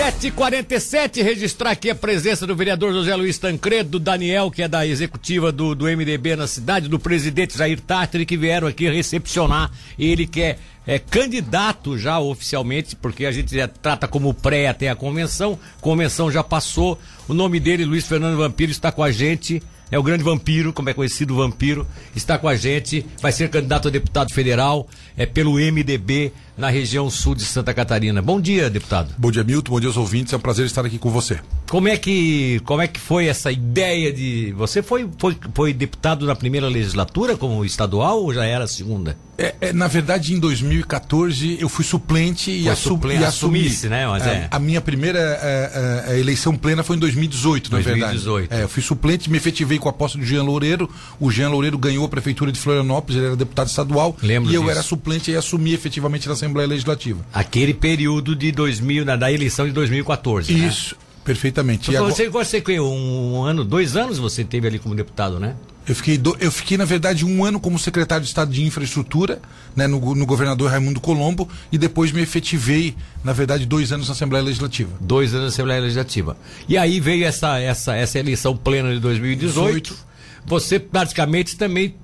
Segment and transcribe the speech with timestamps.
[0.00, 4.86] 7h47, registrar aqui a presença do vereador José Luiz Tancredo, do Daniel, que é da
[4.86, 9.70] executiva do, do MDB na cidade, do presidente Jair Tartari, que vieram aqui recepcionar.
[9.98, 14.88] Ele que é, é candidato já oficialmente, porque a gente já trata como pré até
[14.88, 15.58] a convenção.
[15.82, 16.98] Convenção já passou.
[17.28, 20.88] O nome dele, Luiz Fernando Vampiro, está com a gente é o grande vampiro, como
[20.88, 24.86] é conhecido o vampiro, está com a gente, vai ser candidato a deputado federal,
[25.16, 28.20] é pelo MDB na região sul de Santa Catarina.
[28.20, 29.14] Bom dia, deputado.
[29.16, 29.72] Bom dia, Milton.
[29.72, 30.32] Bom dia aos ouvintes.
[30.32, 31.40] É um prazer estar aqui com você.
[31.68, 34.52] Como é que, como é que foi essa ideia de.
[34.56, 39.16] Você foi, foi, foi deputado na primeira legislatura como estadual ou já era a segunda?
[39.40, 43.60] É, é, na verdade, em 2014 eu fui suplente e, assu suplente, e assumi.
[43.60, 44.06] Assumisse, né?
[44.06, 44.48] Mas é, é.
[44.50, 47.72] A minha primeira é, é, eleição plena foi em 2018, 2018.
[47.72, 48.24] na verdade.
[48.24, 48.62] 2018.
[48.62, 50.90] eu fui suplente, me efetivei com a posse do Jean Loureiro.
[51.18, 54.14] O Jean Loureiro ganhou a prefeitura de Florianópolis, ele era deputado estadual.
[54.22, 57.24] Lembro e eu era suplente e assumi efetivamente na Assembleia Legislativa.
[57.32, 60.52] Aquele período de 2000, na, da eleição de 2014.
[60.52, 60.66] Né?
[60.66, 60.94] Isso.
[60.94, 61.00] Né?
[61.24, 61.90] Perfeitamente.
[61.90, 62.44] Então, você, agora...
[62.44, 65.54] você, você, um ano, dois anos você teve ali como deputado, né?
[65.86, 69.40] Eu fiquei, do, eu fiquei, na verdade, um ano como secretário de Estado de Infraestrutura,
[69.74, 74.12] né, no, no, governador Raimundo Colombo, e depois me efetivei, na verdade, dois anos na
[74.12, 74.90] Assembleia Legislativa.
[75.00, 76.36] Dois anos na Assembleia Legislativa.
[76.68, 79.82] E aí veio essa, essa, essa eleição plena de 2018.
[79.82, 80.06] 18.
[80.46, 81.94] Você praticamente também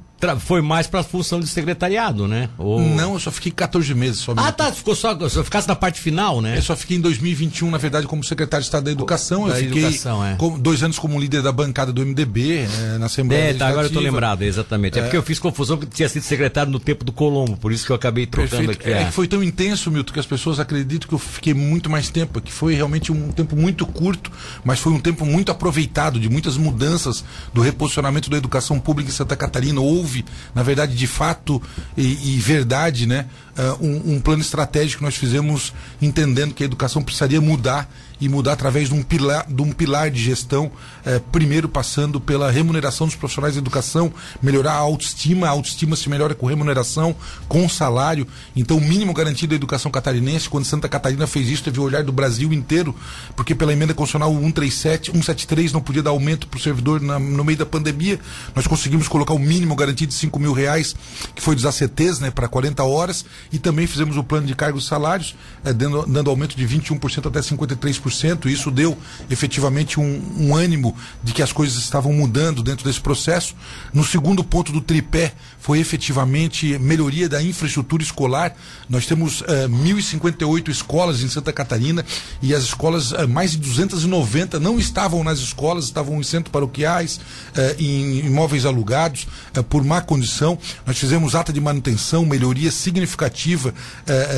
[0.41, 2.49] foi mais para a função de secretariado, né?
[2.59, 2.81] Ou...
[2.81, 4.21] Não, eu só fiquei 14 meses.
[4.21, 4.73] Só ah, tá.
[4.73, 6.57] Ficou só, só ficasse na parte final, né?
[6.57, 9.49] Eu só fiquei em 2021, na verdade, como secretário de Estado da Educação.
[9.49, 10.37] Da eu fiquei educação, é.
[10.59, 13.93] dois anos como líder da bancada do MDB é, na Assembleia É, tá, agora eu
[13.93, 14.99] tô lembrado, exatamente.
[14.99, 17.73] É, é, porque eu fiz confusão porque tinha sido secretário no tempo do Colombo, por
[17.73, 18.81] isso que eu acabei trocando Perfeito.
[18.83, 18.93] aqui.
[18.93, 21.91] É, é que foi tão intenso, Milton, que as pessoas acreditam que eu fiquei muito
[21.91, 24.31] mais tempo, que foi realmente um tempo muito curto,
[24.65, 29.15] mas foi um tempo muito aproveitado, de muitas mudanças do reposicionamento da educação pública em
[29.15, 29.81] Santa Catarina.
[29.81, 30.06] Houve,
[30.55, 31.61] na verdade, verdade, de fato
[31.97, 33.27] e, e verdade, né?
[33.57, 37.91] Uh, um, um, plano estratégico que nós fizemos entendendo que a educação precisaria mudar
[38.21, 40.71] e mudar através de um pilar de, um pilar de gestão,
[41.05, 46.09] eh, primeiro passando pela remuneração dos profissionais de educação, melhorar a autoestima, a autoestima se
[46.09, 47.15] melhora com remuneração,
[47.49, 48.27] com salário.
[48.55, 52.03] Então, o mínimo garantido da educação catarinense, quando Santa Catarina fez isso, teve o olhar
[52.03, 52.95] do Brasil inteiro,
[53.35, 57.45] porque pela emenda constitucional 137, 173 não podia dar aumento para o servidor na, no
[57.45, 58.19] meio da pandemia.
[58.55, 60.97] Nós conseguimos colocar o mínimo garantido de 5 mil reais,
[61.35, 64.85] que foi dos ACTs, né, para 40 horas, e também fizemos o plano de cargos
[64.85, 68.06] e salários, eh, dando, dando aumento de 21% até 53%
[68.49, 68.97] isso deu
[69.31, 73.55] efetivamente um, um ânimo de que as coisas estavam mudando dentro desse processo.
[73.93, 78.55] No segundo ponto do tripé foi efetivamente melhoria da infraestrutura escolar.
[78.89, 82.05] Nós temos eh, 1.058 escolas em Santa Catarina
[82.41, 87.17] e as escolas, uh, mais de 290 não estavam nas escolas, estavam em centros paroquiais,
[87.17, 89.27] uh, em imóveis alugados,
[89.69, 90.59] por má condição.
[90.87, 93.73] Nós fizemos ata de manutenção, melhoria significativa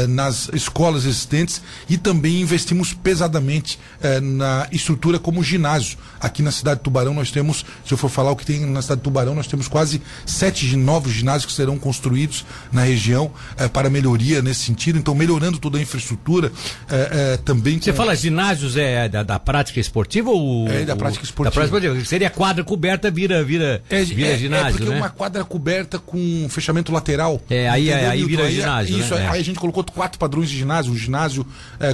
[0.09, 3.58] nas escolas existentes e também investimos pesadamente
[4.03, 5.99] eh, na estrutura como ginásio.
[6.21, 8.83] Aqui na cidade de Tubarão nós temos, se eu for falar o que tem na
[8.83, 13.69] cidade de Tubarão, nós temos quase sete novos ginásios que serão construídos na região eh,
[13.69, 14.99] para melhoria nesse sentido.
[14.99, 16.53] Então, melhorando toda a infraestrutura
[16.89, 17.81] eh, também.
[17.81, 17.97] Você com...
[17.97, 20.69] fala ginásios é da, da, prática esportiva ou.
[20.69, 21.51] É, da prática esportiva.
[21.51, 22.09] Da prática esportiva.
[22.09, 24.69] Seria quadra coberta, vira, vira, é, vira é, ginásio.
[24.69, 24.97] É porque né?
[24.97, 27.41] uma quadra coberta com fechamento lateral.
[27.49, 28.99] É, aí, aí, aí vira aí, ginásio.
[28.99, 29.29] Isso, né?
[29.29, 31.47] aí a gente colocou quatro padrões de ginásio: um ginásio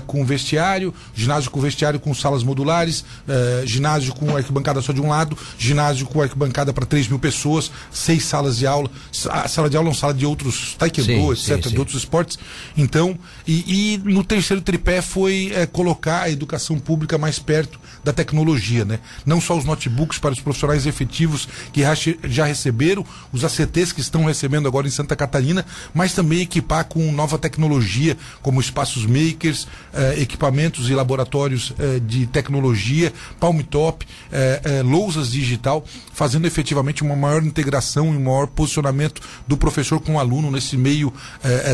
[0.07, 5.09] com vestiário, ginásio com vestiário com salas modulares, eh, ginásio com arquibancada só de um
[5.09, 8.91] lado, ginásio com arquibancada para 3 mil pessoas, seis salas de aula.
[9.31, 11.69] A sala de aula é uma sala de outros taekwondo, etc., sim, sim.
[11.71, 12.41] de outros esportes.
[12.77, 13.17] Então,
[13.47, 18.85] e, e no terceiro tripé foi eh, colocar a educação pública mais perto da tecnologia,
[18.85, 18.99] né?
[19.25, 21.83] Não só os notebooks para os profissionais efetivos que
[22.25, 25.65] já receberam, os ACTs que estão recebendo agora em Santa Catarina,
[25.95, 32.27] mas também equipar com nova tecnologia, como espaços makers, eh, equipamentos e laboratórios eh, de
[32.27, 38.47] tecnologia, palm top, eh, eh, lousas digital, fazendo efetivamente uma maior integração e um maior
[38.47, 41.13] posicionamento do professor com o aluno nesse meio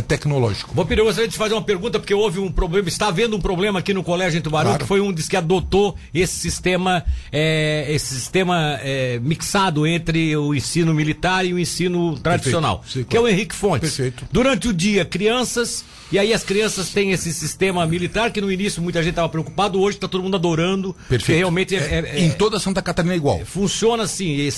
[0.08, 0.75] tecnológico.
[0.75, 3.41] Bom, Piro, eu gostaria de fazer uma pergunta, porque houve um problema, está havendo um
[3.41, 4.84] problema aqui no colégio em Tubarão, claro.
[4.84, 8.81] que foi um dos que adotou esse sistema, esse sistema
[9.22, 13.96] mixado entre o ensino militar e o ensino tradicional, que é o Henrique Fontes.
[13.96, 14.26] Perfeito.
[14.32, 18.82] Durante o dia, crianças e aí as crianças têm esse sistema militar que no início
[18.82, 20.94] muita gente estava preocupado, hoje está todo mundo adorando.
[21.08, 21.38] Perfeito.
[21.38, 23.44] realmente é, é, é, em toda Santa Catarina é igual.
[23.44, 24.48] Funciona assim,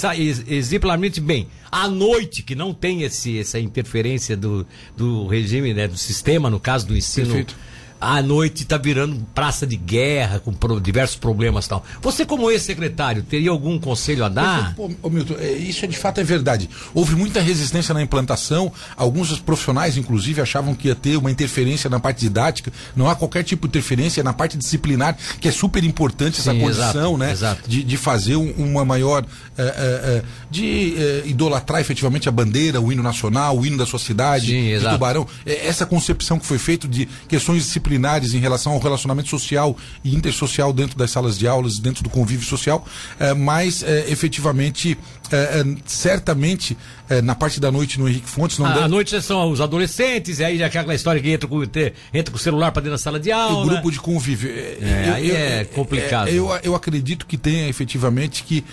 [0.49, 1.49] exemplarmente bem.
[1.71, 4.67] À noite, que não tem esse, essa interferência do,
[4.97, 7.27] do regime, né, do sistema, no caso do ensino.
[7.27, 7.72] Perfeito
[8.03, 11.85] à noite está virando praça de guerra, com diversos problemas e tal.
[12.03, 14.75] Você, como ex-secretário, teria algum conselho a dar?
[14.75, 16.69] Pô, ô, Milton, é, isso é de fato é verdade.
[16.93, 22.01] Houve muita resistência na implantação, alguns profissionais, inclusive, achavam que ia ter uma interferência na
[22.01, 22.73] parte didática.
[22.97, 26.61] Não há qualquer tipo de interferência na parte disciplinar, que é super importante essa Sim,
[26.61, 27.31] condição, exato, né?
[27.33, 27.69] exato.
[27.71, 29.25] De, de fazer um- uma maior.
[29.57, 33.85] eh, eh, eh, de eh, idolatrar efetivamente a bandeira, o hino nacional, o hino da
[33.87, 34.95] sua cidade, Sim, exato.
[34.97, 35.27] Tubarão.
[35.47, 37.92] É, Essa concepção que foi feita de questões disciplinares
[38.35, 42.47] em relação ao relacionamento social e intersocial dentro das salas de aulas, dentro do convívio
[42.47, 42.85] social,
[43.21, 44.97] eh, mas eh, efetivamente,
[45.31, 46.77] eh, certamente,
[47.23, 50.39] na parte da noite no Henrique Fontes, não À deve- à noite são os adolescentes,
[50.39, 51.93] e aí já aquela história que entra com, entra
[52.31, 53.65] com o celular para dentro da sala de aula.
[53.65, 54.51] o grupo de convívio.
[54.51, 56.29] É, aí é complicado.
[56.29, 58.65] Eu, eu acredito que tenha efetivamente que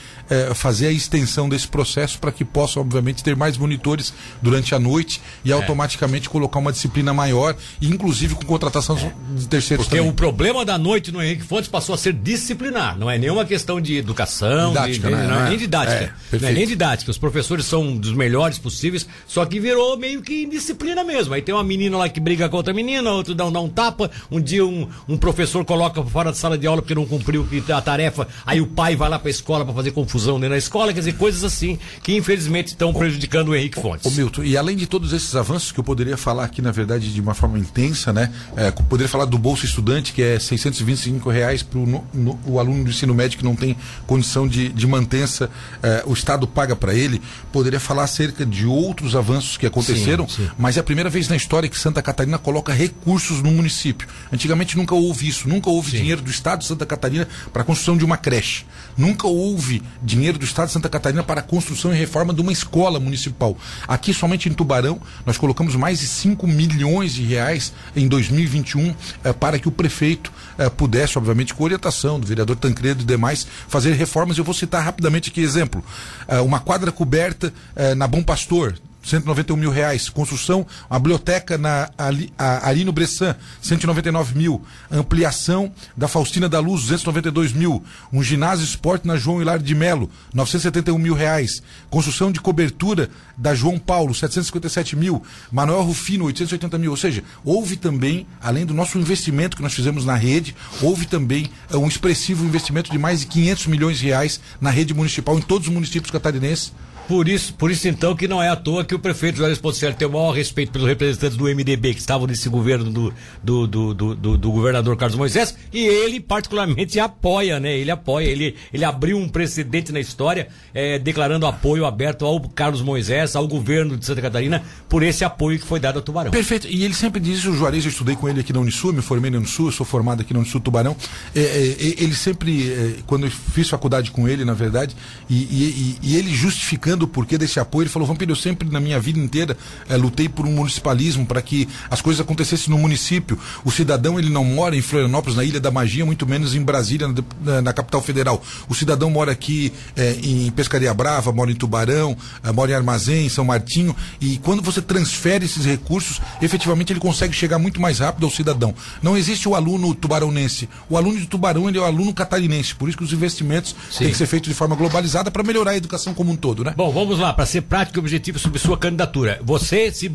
[0.55, 5.19] fazer a extensão desse processo para que possa, obviamente, ter mais monitores durante a noite
[5.45, 5.49] É.
[5.49, 8.95] e automaticamente colocar uma disciplina maior, inclusive com contratação
[9.35, 10.11] de terceiros Porque também.
[10.11, 13.79] o problema da noite no Henrique Fontes passou a ser disciplinar, não é nenhuma questão
[13.81, 15.27] de educação, Didática, de, de- né?
[15.27, 16.13] não é nem didática.
[16.33, 17.11] é, não é nem didática.
[17.11, 21.33] Os professores são dos melhores possíveis, só que virou meio que indisciplina mesmo.
[21.33, 23.69] Aí tem uma menina lá que briga com outra menina, outro dá, um- dá um
[23.69, 27.47] tapa, um dia um, um professor coloca fora da sala de aula porque não cumpriu
[27.73, 30.93] a tarefa, aí o pai vai lá pra escola pra fazer confusão dentro da escola,
[30.93, 34.05] quer dizer, coisas assim que infelizmente estão prejudicando o Henrique Fontes.
[34.05, 37.13] Ô Milton, e além de todos esses avanços que eu poderia falar aqui, na verdade,
[37.13, 38.31] de uma forma intensa, né?
[38.55, 43.13] É, poderia falar do Bolsa Estudante, que é 625 reais para o aluno do ensino
[43.13, 45.49] médio que não tem condição de, de mantença,
[45.81, 47.21] é, o Estado paga para ele.
[47.49, 50.51] Poderia falar acerca de outros avanços que aconteceram, Sim, sim.
[50.57, 54.05] mas é a primeira vez na história que Santa Catarina coloca recursos no município.
[54.33, 57.95] Antigamente nunca houve isso, nunca houve dinheiro do Estado de Santa Catarina para a construção
[57.95, 58.65] de uma creche.
[58.97, 62.51] Nunca houve dinheiro do Estado de Santa Catarina para a construção e reforma de uma
[62.51, 63.57] escola municipal.
[63.87, 68.78] Aqui, somente em Tubarão, nós colocamos mais de 5 milhões de reais em 2021
[69.23, 73.45] eh, para que o prefeito eh, pudesse, obviamente, com orientação do vereador Tancredo e demais,
[73.67, 74.37] fazer reformas.
[74.37, 75.83] Eu vou citar rapidamente aqui exemplo.
[76.27, 77.53] Eh, uma quadra coberta
[77.95, 80.09] na Bom Pastor, 191 mil reais.
[80.09, 84.61] Construção, uma biblioteca na Ali- a- Arino Bressan, 199 mil.
[84.91, 87.83] Ampliação da Faustina da Luz, 292 mil.
[88.11, 91.61] Um ginásio esporte na João Hilário de Melo, 971 mil reais.
[91.89, 95.23] Construção de cobertura da João Paulo, 757 mil.
[95.51, 96.91] Manuel Rufino, 880 mil.
[96.91, 101.49] Ou seja, houve também, além do nosso investimento que nós fizemos na rede, houve também
[101.71, 105.41] eh, um expressivo investimento de mais de 500 milhões de reais na rede municipal em
[105.41, 106.73] todos os municípios catarinenses.
[107.09, 109.95] Por isso, por isso então que não é à toa que o prefeito Juarez Ponticelli
[109.95, 113.11] tem o maior respeito pelos representantes do MDB que estavam nesse governo do,
[113.43, 117.75] do, do, do, do- do governador Carlos Moisés e ele particularmente apoia, né?
[117.75, 122.83] Ele apoia, ele, ele abriu um precedente na história eh, declarando apoio aberto ao Carlos
[122.83, 126.29] Moisés, ao governo de Santa Catarina por esse apoio que foi dado ao Tubarão.
[126.29, 126.67] Perfeito.
[126.67, 129.31] E ele sempre diz, o Juarez, eu estudei com ele aqui na Unisul, me formei
[129.31, 130.95] na Unisul, sou formado aqui na Unisul Tubarão.
[131.35, 134.95] É, é, é, ele sempre, é, quando eu fiz faculdade com ele, na verdade,
[135.27, 138.79] e- e- e ele justificando o porquê desse apoio, ele falou, Vampiro, eu sempre na
[138.79, 139.57] minha vida inteira
[139.87, 143.37] é, lutei por um municipalismo, para que as coisas acontecessem no município.
[143.63, 147.07] O cidadão, ele não mora em Florianópolis, na Ilha da Magia, muito menos em Brasília,
[147.07, 147.13] na,
[147.43, 148.41] na- na capital federal.
[148.67, 153.25] O cidadão mora aqui é, em Pescaria Brava, mora em Tubarão, é, mora em Armazém,
[153.25, 157.99] em São Martinho, e quando você transfere esses recursos, efetivamente ele consegue chegar muito mais
[157.99, 158.73] rápido ao cidadão.
[159.01, 160.67] Não existe o aluno tubaronense.
[160.89, 162.75] O aluno de Tubarão ele é o aluno catarinense.
[162.75, 163.99] Por isso que os investimentos Sim.
[164.05, 166.73] têm que ser feitos de forma globalizada para melhorar a educação como um todo, né?
[166.75, 169.39] Bom, vamos lá, para ser prático e objetivo sobre sua candidatura.
[169.43, 170.09] Você se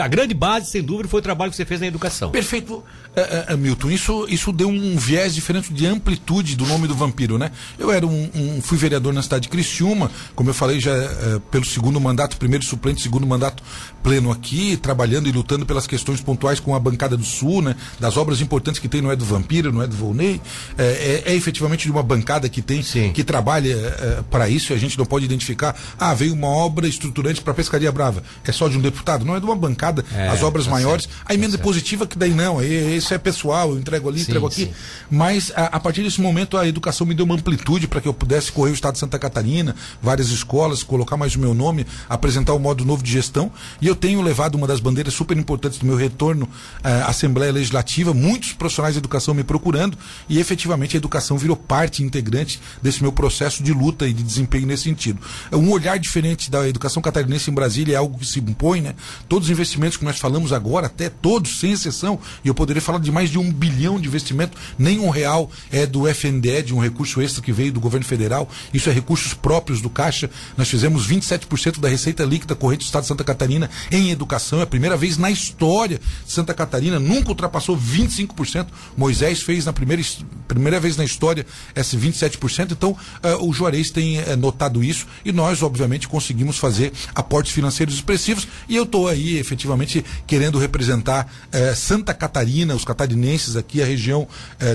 [0.00, 2.30] a grande base, sem dúvida, foi o trabalho que você fez na educação.
[2.30, 2.82] Perfeito,
[3.16, 3.90] é, é, Milton.
[3.90, 7.50] Isso, isso deu um viés diferente de amplitude do nome do vampiro, né?
[7.78, 11.40] Eu era um, um- fui vereador na cidade de Criciúma, como eu falei já é,
[11.50, 13.62] pelo segundo mandato, primeiro suplente, segundo mandato
[14.02, 17.74] pleno aqui, trabalhando e lutando pelas questões pontuais com a bancada do Sul, né?
[17.98, 20.40] Das obras importantes que tem, não é do vampiro, não é do Volney,
[20.76, 23.12] é, é- é efetivamente de uma bancada que tem, Sim.
[23.12, 24.72] que trabalha para isso.
[24.72, 25.57] e A gente não pode identificar,
[25.98, 28.22] ah, veio uma obra estruturante para Pescaria Brava.
[28.44, 29.24] É só de um deputado?
[29.24, 30.04] Não é de uma bancada.
[30.14, 31.04] É, as obras tá maiores.
[31.04, 34.24] certo, a emenda tá positiva que daí não, isso é pessoal, eu entrego ali, Sim,
[34.24, 34.66] entrego aqui.
[34.66, 34.72] sim.
[35.10, 38.14] Mas a, a partir desse momento a educação me deu uma amplitude para que eu
[38.14, 42.52] pudesse correr o estado de Santa Catarina, várias escolas, colocar mais o meu nome, apresentar
[42.54, 43.50] o modo novo de gestão.
[43.80, 46.48] E eu tenho levado uma das bandeiras super importantes do meu retorno
[46.82, 49.96] à Assembleia Legislativa, muitos profissionais de educação me procurando,
[50.28, 54.66] e efetivamente a educação virou parte integrante desse meu processo de luta e de desempenho
[54.66, 55.18] nesse sentido.
[55.52, 58.94] Um olhar diferente da educação catarinense em Brasília é algo que se impõe, né?
[59.28, 62.98] Todos os investimentos que nós falamos agora, até todos, sem exceção, e eu poderia falar
[62.98, 66.80] de mais de um bilhão de investimento, nem um real é do FNDE, de um
[66.80, 70.30] recurso extra que veio do governo federal, isso é recursos próprios do Caixa.
[70.56, 74.62] Nós fizemos 27% da receita líquida corrente do Estado de Santa Catarina em educação, é
[74.62, 78.66] a primeira vez na história de Santa Catarina, nunca ultrapassou 25%.
[78.96, 80.02] Moisés fez na primeira,
[80.46, 85.32] primeira vez na história esse 27%, então uh, o Juarez tem uh, notado isso e
[85.32, 91.74] nós, obviamente, conseguimos fazer aportes financeiros expressivos e eu estou aí efetivamente querendo representar uh,
[91.76, 94.26] Santa Catarina, os catarinenses aqui, a região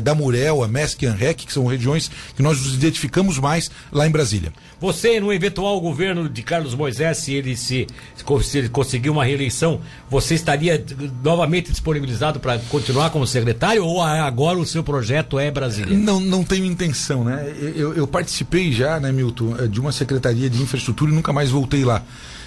[0.01, 4.07] da Murel, a Mesc e Anrec, que são regiões que nós nos identificamos mais lá
[4.07, 4.53] em Brasília.
[4.79, 7.87] Você, no eventual governo de Carlos Moisés, se ele se,
[8.43, 10.83] se ele conseguir uma reeleição, você estaria
[11.23, 15.97] novamente disponibilizado para continuar como secretário ou agora o seu projeto é Brasília?
[15.97, 17.53] Não, não tenho intenção, né?
[17.75, 21.83] Eu, eu participei já, né, Milton, de uma secretaria de infraestrutura e nunca mais voltei
[21.83, 22.01] lá.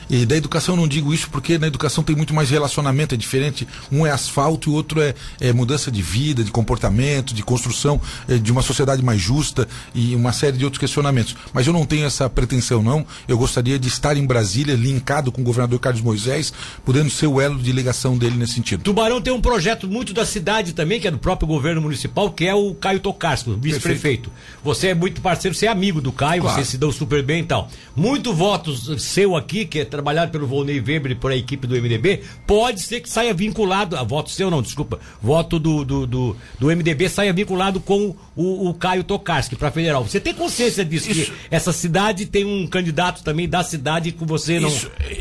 [0.09, 3.67] E da educação não digo isso porque na educação tem muito mais relacionamento, é diferente.
[3.91, 8.01] Um é asfalto e o outro é, é mudança de vida, de comportamento, de construção
[8.29, 11.37] é, de uma sociedade mais justa e uma série de outros questionamentos.
[11.53, 13.05] Mas eu não tenho essa pretensão, não.
[13.27, 16.53] Eu gostaria de estar em Brasília, linkado com o governador Carlos Moisés,
[16.85, 18.83] podendo ser o elo de ligação dele nesse sentido.
[18.83, 22.47] Tubarão tem um projeto muito da cidade também, que é do próprio governo municipal, que
[22.47, 24.31] é o Caio Tocarsco, vice-prefeito.
[24.63, 26.57] Você é muito parceiro, você é amigo do Caio, claro.
[26.57, 27.69] você se deu super bem e tal.
[27.95, 31.75] Muito votos seu aqui, que é trabalhado pelo Volney Weber e por a equipe do
[31.75, 36.37] MDB, pode ser que saia vinculado, a voto seu não, desculpa, voto do, do, do,
[36.59, 40.05] do MDB saia vinculado com o, o Caio Tokarski para federal.
[40.05, 41.11] Você tem consciência disso?
[41.11, 41.33] Isso.
[41.33, 44.71] Que essa cidade tem um candidato também da cidade que você não,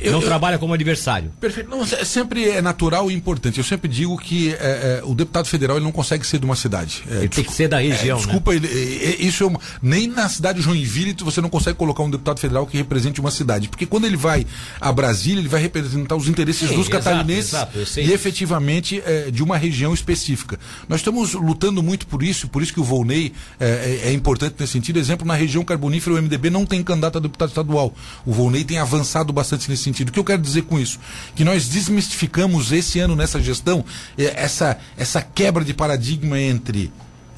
[0.01, 1.32] eu, não eu, trabalha como adversário.
[1.39, 1.70] Perfeito.
[1.70, 3.58] Não, sempre é natural e importante.
[3.58, 6.55] Eu sempre digo que é, é, o deputado federal ele não consegue ser de uma
[6.55, 7.03] cidade.
[7.10, 8.17] É, ele tem que ser da região.
[8.17, 8.58] É, desculpa, né?
[8.58, 12.03] ele, é, é, isso é uma, nem na cidade de Joinville você não consegue colocar
[12.03, 13.70] um deputado federal que represente uma cidade.
[13.70, 14.46] Porque quando ele vai
[14.79, 19.43] a Brasília, ele vai representar os interesses Sim, dos exato, catarinenses exato, e efetivamente de
[19.43, 20.60] uma região específica.
[20.88, 24.74] Nós estamos lutando muito por isso, por isso que o Volney é, é, importante nesse
[24.74, 25.00] sentido.
[25.00, 27.93] Exemplo, na região carbonífera, o MDB não tem candidato a deputado estadual.
[28.25, 30.10] O Volney tem avançado bastante nesse sentido.
[30.10, 31.00] O que eu quero dizer com isso?
[31.36, 33.84] Que nós desmistificamos esse ano nessa gestão
[34.17, 36.91] essa, essa quebra de paradigma entre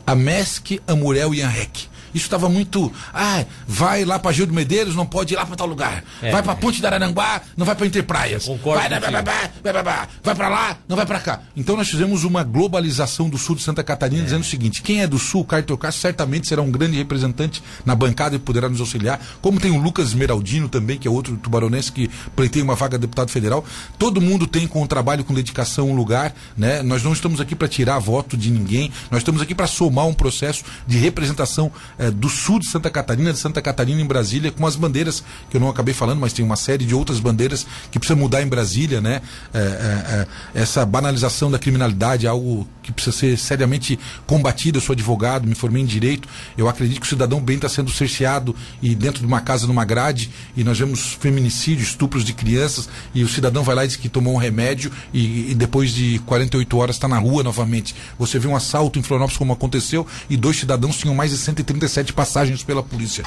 [0.05, 1.89] a MESC, a Murel e a REC.
[2.17, 2.91] Isso estava muito.
[3.13, 6.03] Ah, vai lá para Gil de Medeiros, não pode ir lá para tal lugar.
[6.19, 8.45] É, vai para Ponte da Araranguá, não vai para Interpraias.
[8.45, 8.81] Concordo.
[8.81, 11.41] Vai, vai, para lá, não vai para cá.
[11.55, 14.25] Então nós fizemos uma globalização do sul de Santa Catarina, é.
[14.25, 17.93] dizendo o seguinte: quem é do sul, Caio Castro, certamente será um grande representante na
[17.93, 19.19] bancada e poderá nos auxiliar.
[19.41, 23.01] Como tem o Lucas Esmeraldino também, que é outro tubaronense que pleiteia uma vaga de
[23.01, 23.63] deputado federal.
[23.99, 26.33] Todo mundo tem com o trabalho, com dedicação, um lugar.
[26.57, 26.81] Né?
[26.81, 30.13] Nós não estamos aqui para tirar voto de ninguém, nós estamos aqui para somar um
[30.13, 31.71] processo de representação
[32.07, 35.57] é, do sul de Santa Catarina, de Santa Catarina em Brasília, com as bandeiras, que
[35.57, 38.47] eu não acabei falando, mas tem uma série de outras bandeiras que precisa mudar em
[38.47, 39.21] Brasília, né?
[39.53, 44.77] É, essa banalização da criminalidade é algo que precisa ser seriamente combatido.
[44.77, 46.27] Eu sou advogado, me formei em direito.
[46.57, 49.83] Eu acredito que o cidadão bem está sendo cerceado e dentro de uma casa, numa
[49.83, 53.97] grade, e nós vemos feminicídio, estupros de crianças, e o cidadão vai lá e diz
[53.97, 57.93] que tomou um remédio e, e depois de 48 horas está na rua novamente.
[58.17, 61.86] Você vê um assalto em Florianópolis como aconteceu e dois cidadãos tinham mais de 137
[61.87, 63.23] 17 passagens pela polícia.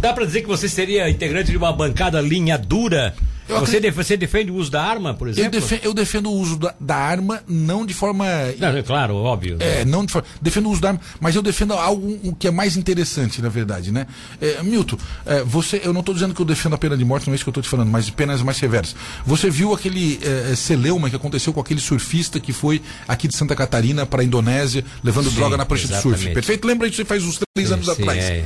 [0.00, 3.14] Dá para dizer que você seria integrante de uma bancada linha dura
[3.46, 3.94] você, acredito...
[3.94, 5.46] você, defende o uso da arma, por exemplo?
[5.46, 8.24] Eu defendo, eu defendo o uso da, da, arma, não de forma.
[8.58, 9.56] Não, é claro, óbvio.
[9.60, 10.26] É, não de forma.
[10.40, 13.92] Defendo o uso da arma, mas eu defendo algo que é mais interessante, na verdade,
[13.92, 14.06] né?
[14.40, 17.26] É, Milton, é, você, eu não estou dizendo que eu defendo a pena de morte,
[17.26, 18.94] não é isso que eu estou te falando, mas penas mais severas.
[19.24, 23.36] Você viu aquele é, é, celeuma que aconteceu com aquele surfista que foi aqui de
[23.36, 26.30] Santa Catarina para a Indonésia, levando Sim, droga na prancha de surf.
[26.30, 26.66] Perfeito?
[26.66, 28.24] Lembra disso faz uns três sim, anos sim, atrás.
[28.24, 28.44] É,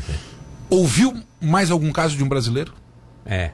[0.69, 2.73] Ouviu mais algum caso de um brasileiro?
[3.27, 3.51] É.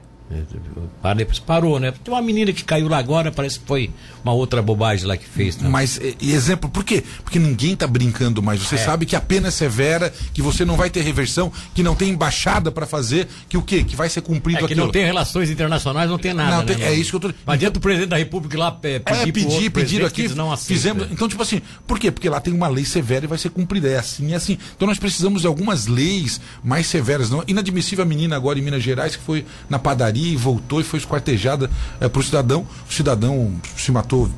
[1.15, 1.93] Depois parou, né?
[2.03, 3.89] Tem uma menina que caiu lá agora, parece que foi
[4.23, 5.57] uma outra bobagem lá que fez.
[5.57, 5.69] Né?
[5.69, 7.03] Mas, e, exemplo, por quê?
[7.23, 8.61] Porque ninguém está brincando mais.
[8.61, 8.77] Você é.
[8.77, 12.09] sabe que a pena é severa, que você não vai ter reversão, que não tem
[12.09, 13.83] embaixada para fazer, que o quê?
[13.83, 14.85] Que vai ser cumprido é, que aquilo.
[14.85, 16.57] não tem relações internacionais, não tem nada.
[16.57, 17.27] Não, tem, né, é isso que eu tô.
[17.45, 20.27] Não adianta o presidente da República lá é, pedir, é, pedir, aqui.
[20.29, 21.07] Não fizemos.
[21.09, 22.11] Então, tipo assim, por quê?
[22.11, 23.87] Porque lá tem uma lei severa e vai ser cumprida.
[23.87, 24.57] É assim, é assim.
[24.75, 27.29] Então nós precisamos de algumas leis mais severas.
[27.29, 27.43] Não?
[27.47, 30.97] Inadmissível a menina agora em Minas Gerais que foi na padaria e voltou e foi
[30.97, 31.69] esquartejada
[31.99, 32.65] é, para o cidadão.
[32.89, 34.29] O cidadão se matou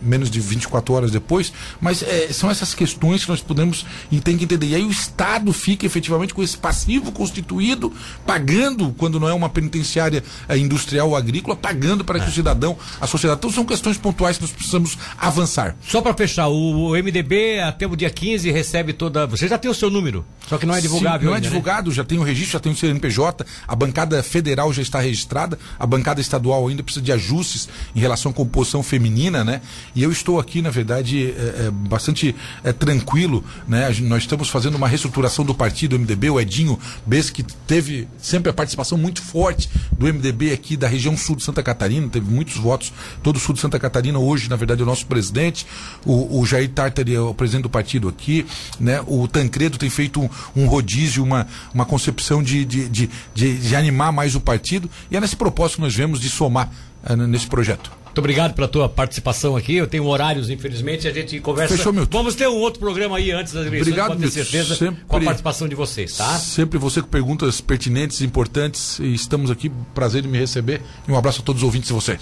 [0.00, 4.36] menos de 24 horas depois, mas é, são essas questões que nós podemos e tem
[4.36, 4.66] que entender.
[4.68, 7.92] E aí o Estado fica efetivamente com esse passivo constituído,
[8.26, 12.32] pagando, quando não é uma penitenciária é, industrial ou agrícola, pagando para que o é.
[12.32, 13.38] cidadão, a sociedade.
[13.38, 15.76] Então são questões pontuais que nós precisamos avançar.
[15.86, 19.26] Só para fechar, o, MDB até o dia 15 recebe toda.
[19.26, 21.20] Você já tem o seu número, só que não é divulgável.
[21.20, 21.96] Sim, não é ainda, é divulgado, né?
[21.96, 25.86] já tem o registro, já tem o CNPJ, a bancada federal já está registrada, a
[25.86, 29.60] bancada estadual ainda precisa de ajustes em relação à composição feminina, né?
[29.94, 33.88] E eu estou aqui, na verdade, é, é, bastante é, tranquilo, né?
[34.00, 38.52] Nós estamos fazendo uma reestruturação do partido MDB, o Edinho Bess, que teve sempre a
[38.52, 42.92] participação muito forte do MDB aqui da região sul de Santa Catarina, teve muitos votos,
[43.22, 45.66] todo o sul de Santa Catarina, hoje, na verdade, é o nosso presidente,
[46.04, 48.46] o, o Jair Tartari é o presidente do partido aqui,
[48.78, 49.02] né?
[49.06, 53.76] O Tancredo tem feito um, um rodízio, uma, uma concepção de, de, de, de, de
[53.76, 56.70] animar mais o partido, e é nesse propósito que nós vemos de somar
[57.08, 57.97] uh, nesse projeto.
[58.08, 59.74] Muito obrigado pela tua participação aqui.
[59.74, 61.76] Eu tenho horários, infelizmente, a gente conversa.
[61.76, 62.16] Fechou, Milton.
[62.16, 65.16] Vamos ter um outro programa aí antes das eleições, obrigado, pode ter certeza, sempre, com
[65.16, 66.38] a participação de vocês, tá?
[66.38, 69.70] Sempre você com perguntas pertinentes, importantes, e estamos aqui.
[69.94, 70.80] Prazer em me receber.
[71.06, 72.16] E um abraço a todos os ouvintes de vocês.